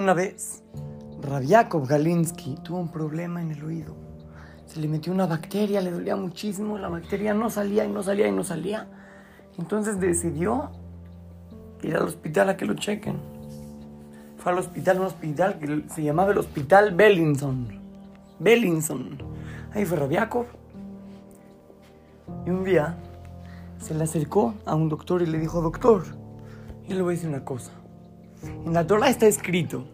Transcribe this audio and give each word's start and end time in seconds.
Una 0.00 0.14
vez, 0.14 0.62
Rabiakov 1.20 1.86
Galinsky 1.86 2.54
tuvo 2.62 2.78
un 2.78 2.90
problema 2.90 3.42
en 3.42 3.50
el 3.50 3.62
oído. 3.62 3.94
Se 4.64 4.80
le 4.80 4.88
metió 4.88 5.12
una 5.12 5.26
bacteria, 5.26 5.82
le 5.82 5.90
dolía 5.90 6.16
muchísimo, 6.16 6.78
la 6.78 6.88
bacteria 6.88 7.34
no 7.34 7.50
salía 7.50 7.84
y 7.84 7.90
no 7.90 8.02
salía 8.02 8.26
y 8.26 8.32
no 8.32 8.42
salía. 8.42 8.88
Entonces 9.58 10.00
decidió 10.00 10.70
ir 11.82 11.96
al 11.96 12.04
hospital 12.04 12.48
a 12.48 12.56
que 12.56 12.64
lo 12.64 12.72
chequen. 12.72 13.18
Fue 14.38 14.52
al 14.52 14.58
hospital, 14.60 15.00
un 15.00 15.04
hospital 15.04 15.58
que 15.58 15.84
se 15.90 16.02
llamaba 16.02 16.32
el 16.32 16.38
Hospital 16.38 16.94
Bellinson. 16.94 17.68
Bellinson. 18.38 19.18
Ahí 19.74 19.84
fue 19.84 19.98
Rabiakov. 19.98 20.46
Y 22.46 22.50
un 22.50 22.64
día 22.64 22.96
se 23.78 23.92
le 23.92 24.04
acercó 24.04 24.54
a 24.64 24.74
un 24.74 24.88
doctor 24.88 25.20
y 25.20 25.26
le 25.26 25.38
dijo, 25.38 25.60
doctor, 25.60 26.04
yo 26.88 26.96
le 26.96 27.02
voy 27.02 27.12
a 27.12 27.16
decir 27.16 27.28
una 27.28 27.44
cosa. 27.44 27.72
En 28.42 28.72
la 28.72 28.86
Torah 28.86 29.08
está 29.08 29.26
escrito 29.26 29.84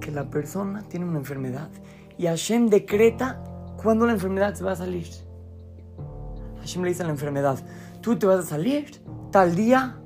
que 0.00 0.10
la 0.10 0.30
persona 0.30 0.82
tiene 0.88 1.06
una 1.06 1.18
enfermedad 1.18 1.68
y 2.18 2.26
Hashem 2.26 2.68
decreta 2.68 3.42
cuándo 3.82 4.06
la 4.06 4.12
enfermedad 4.12 4.54
se 4.54 4.64
va 4.64 4.72
a 4.72 4.76
salir. 4.76 5.06
Hashem 6.60 6.82
le 6.82 6.90
dice 6.90 7.02
a 7.02 7.06
la 7.06 7.12
enfermedad, 7.12 7.58
tú 8.00 8.16
te 8.16 8.26
vas 8.26 8.40
a 8.40 8.42
salir 8.42 9.02
tal 9.30 9.56
día, 9.56 9.98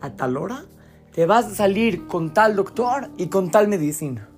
a 0.00 0.10
tal 0.10 0.36
hora, 0.36 0.64
te 1.12 1.26
vas 1.26 1.46
a 1.46 1.54
salir 1.54 2.06
con 2.06 2.32
tal 2.32 2.56
doctor 2.56 3.10
y 3.16 3.26
con 3.26 3.50
tal 3.50 3.68
medicina. 3.68 4.28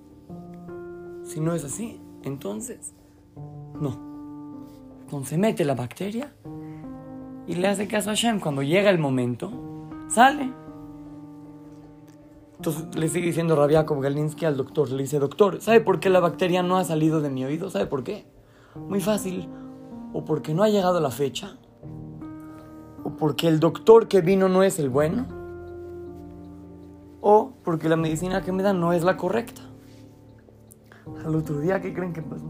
Si 1.25 1.41
no 1.41 1.55
es 1.55 1.65
así, 1.65 2.01
entonces, 2.25 2.95
no. 3.81 4.11
Entonces 5.03 5.39
mete 5.39 5.65
la 5.65 5.75
bacteria 5.75 6.33
y 7.47 7.55
le 7.55 7.69
hace 7.69 7.87
caso 7.87 8.11
a 8.11 8.13
Hashem. 8.13 8.41
Cuando 8.41 8.63
llega 8.63 8.91
el 8.91 8.99
momento, 8.99 9.51
sale. 10.09 10.53
Entonces 12.61 12.95
le 12.95 13.09
sigue 13.09 13.29
diciendo 13.29 13.57
Rabiakov 13.57 14.03
Galinsky 14.03 14.45
al 14.45 14.59
doctor. 14.59 14.91
Le 14.91 15.05
dice, 15.05 15.19
doctor, 15.19 15.63
¿sabe 15.63 15.81
por 15.81 15.99
qué 15.99 16.11
la 16.11 16.21
bacteria 16.21 16.63
no 16.63 16.77
ha 16.77 16.85
salido 16.85 17.23
de 17.23 17.31
mi 17.31 17.43
oído? 17.43 17.71
¿Sabe 17.71 17.87
por 17.87 18.05
qué? 18.05 18.27
Muy 18.75 19.01
fácil. 19.01 19.49
O 20.13 20.27
porque 20.27 20.53
no 20.53 20.63
ha 20.63 20.69
llegado 20.69 21.01
la 21.01 21.11
fecha. 21.11 21.57
O 23.03 23.17
porque 23.17 23.49
el 23.49 23.61
doctor 23.61 24.09
que 24.09 24.21
vino 24.21 24.51
no 24.51 24.63
es 24.63 24.79
el 24.79 24.91
bueno. 24.91 25.27
O 27.23 27.55
porque 27.65 27.89
la 27.89 27.97
medicina 27.97 28.43
que 28.43 28.53
me 28.53 28.63
dan 28.63 28.79
no 28.79 28.93
es 28.93 29.05
la 29.05 29.17
correcta. 29.17 29.63
Al 31.25 31.35
otro 31.35 31.61
día, 31.61 31.81
¿qué 31.81 31.95
creen 31.95 32.13
que 32.13 32.21
pasó? 32.21 32.45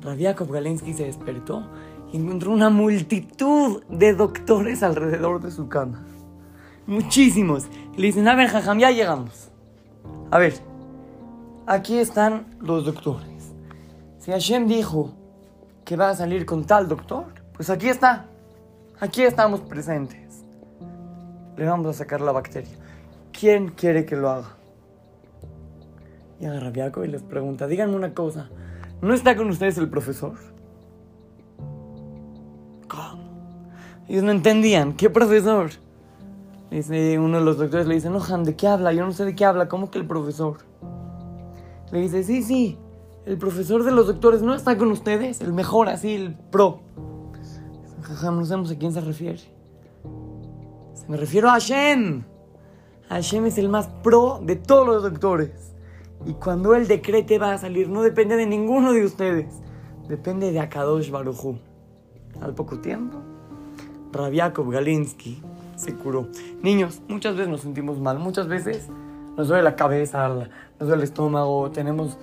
Rabiakov 0.00 0.50
Galinsky 0.50 0.94
se 0.94 1.04
despertó 1.04 1.68
y 2.14 2.16
encontró 2.16 2.50
una 2.50 2.70
multitud 2.70 3.82
de 3.90 4.14
doctores 4.14 4.82
alrededor 4.82 5.42
de 5.42 5.50
su 5.50 5.68
cama. 5.68 6.06
Muchísimos. 6.86 7.66
Le 7.98 8.06
dicen, 8.06 8.28
a 8.28 8.36
ver, 8.36 8.48
Jajam, 8.48 8.78
ya 8.78 8.92
llegamos. 8.92 9.50
A 10.30 10.38
ver, 10.38 10.54
aquí 11.66 11.98
están 11.98 12.46
los 12.60 12.84
doctores. 12.84 13.52
Si 14.20 14.30
Hashem 14.30 14.68
dijo 14.68 15.16
que 15.84 15.96
va 15.96 16.10
a 16.10 16.14
salir 16.14 16.46
con 16.46 16.64
tal 16.64 16.86
doctor, 16.86 17.24
pues 17.54 17.70
aquí 17.70 17.88
está. 17.88 18.26
Aquí 19.00 19.24
estamos 19.24 19.62
presentes. 19.62 20.44
Le 21.56 21.64
vamos 21.66 21.88
a 21.88 21.92
sacar 21.92 22.20
la 22.20 22.30
bacteria. 22.30 22.76
¿Quién 23.32 23.70
quiere 23.70 24.06
que 24.06 24.14
lo 24.14 24.30
haga? 24.30 24.54
Y 26.38 26.46
a 26.46 26.60
Rabiaco 26.60 27.04
y 27.04 27.08
les 27.08 27.24
pregunta, 27.24 27.66
díganme 27.66 27.96
una 27.96 28.14
cosa, 28.14 28.48
¿no 29.02 29.12
está 29.12 29.34
con 29.34 29.50
ustedes 29.50 29.76
el 29.76 29.90
profesor? 29.90 30.36
¿Cómo? 32.86 33.24
Ellos 34.06 34.22
no 34.22 34.30
entendían, 34.30 34.92
¿qué 34.92 35.10
profesor? 35.10 35.70
Dice 36.70 37.18
uno 37.18 37.38
de 37.38 37.44
los 37.44 37.56
doctores, 37.56 37.86
le 37.86 37.94
dice, 37.94 38.10
no, 38.10 38.22
Han, 38.22 38.44
¿de 38.44 38.54
qué 38.54 38.68
habla? 38.68 38.92
Yo 38.92 39.06
no 39.06 39.12
sé 39.12 39.24
de 39.24 39.34
qué 39.34 39.44
habla, 39.44 39.68
¿cómo 39.68 39.90
que 39.90 39.98
el 39.98 40.06
profesor? 40.06 40.58
Le 41.90 42.00
dice, 42.00 42.22
sí, 42.22 42.42
sí, 42.42 42.78
el 43.24 43.38
profesor 43.38 43.84
de 43.84 43.92
los 43.92 44.06
doctores 44.06 44.42
no 44.42 44.54
está 44.54 44.76
con 44.76 44.90
ustedes, 44.90 45.40
el 45.40 45.54
mejor, 45.54 45.88
así, 45.88 46.14
el 46.14 46.34
pro. 46.34 46.80
Jajam, 48.02 48.38
no 48.38 48.44
sabemos 48.44 48.70
a 48.70 48.78
quién 48.78 48.92
se 48.92 49.00
refiere. 49.00 49.40
Se 50.94 51.08
me 51.08 51.16
refiero 51.16 51.48
a 51.48 51.52
Hashem. 51.52 52.24
Hashem 53.08 53.46
es 53.46 53.56
el 53.56 53.70
más 53.70 53.88
pro 54.02 54.40
de 54.42 54.56
todos 54.56 54.86
los 54.86 55.02
doctores. 55.02 55.74
Y 56.26 56.34
cuando 56.34 56.74
él 56.74 56.86
decrete 56.86 57.38
va 57.38 57.54
a 57.54 57.58
salir, 57.58 57.88
no 57.88 58.02
depende 58.02 58.36
de 58.36 58.46
ninguno 58.46 58.92
de 58.92 59.04
ustedes. 59.04 59.54
Depende 60.08 60.52
de 60.52 60.60
Akadosh 60.60 61.10
Baruchu. 61.10 61.58
Al 62.42 62.54
poco 62.54 62.78
tiempo, 62.78 63.18
Rabiakov 64.12 64.70
Galinsky 64.70 65.42
se 65.78 65.94
curó. 65.94 66.28
Niños, 66.62 67.00
muchas 67.08 67.34
veces 67.36 67.48
nos 67.48 67.60
sentimos 67.62 68.00
mal, 68.00 68.18
muchas 68.18 68.48
veces 68.48 68.88
nos 69.36 69.48
duele 69.48 69.62
la 69.62 69.76
cabeza, 69.76 70.28
nos 70.28 70.48
duele 70.78 70.96
el 70.96 71.02
estómago, 71.02 71.70
tenemos... 71.70 72.18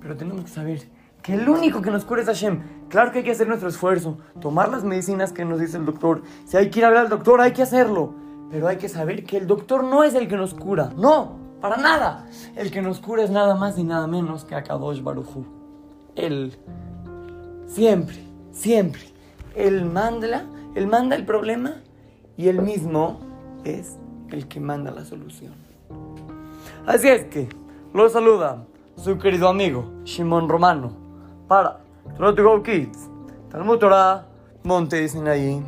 Pero 0.00 0.16
tenemos 0.16 0.44
que 0.44 0.50
saber 0.50 0.88
que 1.22 1.34
el 1.34 1.46
único 1.48 1.82
que 1.82 1.90
nos 1.90 2.06
cura 2.06 2.22
es 2.22 2.26
Hashem. 2.26 2.62
Claro 2.88 3.12
que 3.12 3.18
hay 3.18 3.24
que 3.24 3.32
hacer 3.32 3.46
nuestro 3.46 3.68
esfuerzo, 3.68 4.16
tomar 4.40 4.70
las 4.70 4.82
medicinas 4.82 5.32
que 5.32 5.44
nos 5.44 5.60
dice 5.60 5.76
el 5.76 5.84
doctor. 5.84 6.22
Si 6.46 6.56
hay 6.56 6.70
que 6.70 6.78
ir 6.78 6.86
a 6.86 6.88
ver 6.88 6.98
al 6.98 7.08
doctor, 7.10 7.40
hay 7.42 7.52
que 7.52 7.62
hacerlo. 7.62 8.14
Pero 8.50 8.66
hay 8.66 8.78
que 8.78 8.88
saber 8.88 9.24
que 9.24 9.36
el 9.36 9.46
doctor 9.46 9.84
no 9.84 10.02
es 10.02 10.14
el 10.14 10.26
que 10.26 10.36
nos 10.36 10.54
cura. 10.54 10.90
No, 10.96 11.36
para 11.60 11.76
nada. 11.76 12.26
El 12.56 12.70
que 12.70 12.80
nos 12.80 12.98
cura 12.98 13.22
es 13.22 13.30
nada 13.30 13.54
más 13.54 13.78
y 13.78 13.84
nada 13.84 14.06
menos 14.06 14.44
que 14.46 14.54
Akadosh 14.54 15.02
Baruchu. 15.02 15.44
Él, 16.16 16.56
siempre, 17.66 18.16
siempre, 18.50 19.02
él 19.54 19.84
manda, 19.84 20.46
él 20.74 20.86
manda 20.86 21.14
el 21.14 21.26
problema 21.26 21.74
y 22.40 22.48
él 22.48 22.62
mismo 22.62 23.20
es 23.64 23.98
el 24.30 24.48
que 24.48 24.60
manda 24.60 24.90
la 24.90 25.04
solución. 25.04 25.52
Así 26.86 27.06
es 27.06 27.26
que, 27.26 27.46
lo 27.92 28.08
saluda 28.08 28.64
su 28.96 29.18
querido 29.18 29.46
amigo 29.46 29.84
Shimon 30.04 30.48
Romano 30.48 30.90
para 31.46 31.80
Trot 32.16 32.40
Go 32.40 32.62
Kids, 32.62 33.10
Talmud 33.50 33.76
Torah, 33.76 34.26
Monte 34.64 35.06
Sinaí. 35.06 35.62